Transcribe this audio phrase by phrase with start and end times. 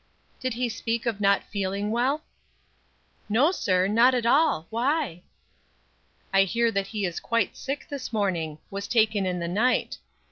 [0.39, 2.23] "Did he speak of not feeling well?"
[3.29, 4.65] "No, sir; not at all.
[4.71, 5.21] Why?"
[6.33, 9.99] "I hear that he is quite sick this morning; was taken in the night.